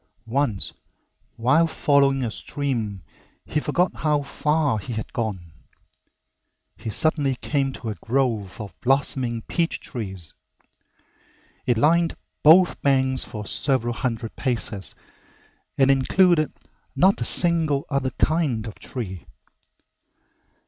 [0.25, 0.73] Once
[1.35, 3.03] while following a stream
[3.45, 5.51] he forgot how far he had gone.
[6.75, 10.33] He suddenly came to a grove of blossoming peach trees.
[11.67, 14.95] It lined both banks for several hundred paces
[15.77, 16.51] and included
[16.95, 19.27] not a single other kind of tree.